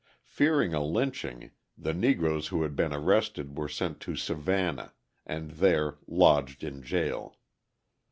[0.25, 4.93] Fearing a lynching, the Negroes who had been arrested were sent to Savannah
[5.27, 7.37] and there lodged in jail.